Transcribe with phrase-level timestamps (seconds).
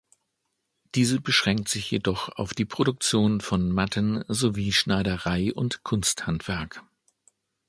[0.95, 6.81] Diese beschränkt sich jedoch auf die Produktion von Matten, sowie Schneiderei und Kunsthandwerk.